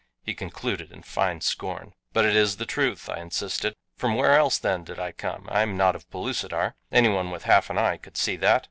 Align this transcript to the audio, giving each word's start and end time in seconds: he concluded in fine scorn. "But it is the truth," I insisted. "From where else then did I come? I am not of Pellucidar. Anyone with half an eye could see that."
he 0.23 0.33
concluded 0.33 0.91
in 0.91 1.03
fine 1.03 1.41
scorn. 1.41 1.93
"But 2.11 2.25
it 2.25 2.35
is 2.35 2.57
the 2.57 2.65
truth," 2.65 3.07
I 3.07 3.19
insisted. 3.19 3.75
"From 3.95 4.15
where 4.15 4.35
else 4.35 4.57
then 4.57 4.83
did 4.83 4.97
I 4.97 5.11
come? 5.11 5.47
I 5.51 5.61
am 5.61 5.77
not 5.77 5.95
of 5.95 6.09
Pellucidar. 6.09 6.73
Anyone 6.91 7.29
with 7.29 7.43
half 7.43 7.69
an 7.69 7.77
eye 7.77 7.97
could 7.97 8.17
see 8.17 8.35
that." 8.37 8.59